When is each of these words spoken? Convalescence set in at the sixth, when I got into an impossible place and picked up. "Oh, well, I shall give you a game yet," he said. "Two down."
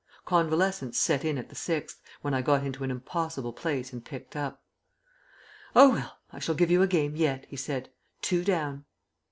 Convalescence 0.25 0.97
set 0.97 1.23
in 1.23 1.37
at 1.37 1.49
the 1.49 1.55
sixth, 1.55 2.01
when 2.23 2.33
I 2.33 2.41
got 2.41 2.63
into 2.63 2.83
an 2.83 2.89
impossible 2.89 3.53
place 3.53 3.93
and 3.93 4.03
picked 4.03 4.35
up. 4.35 4.59
"Oh, 5.75 5.91
well, 5.91 6.17
I 6.31 6.39
shall 6.39 6.55
give 6.55 6.71
you 6.71 6.81
a 6.81 6.87
game 6.87 7.15
yet," 7.15 7.45
he 7.49 7.55
said. 7.55 7.91
"Two 8.19 8.43
down." 8.43 8.85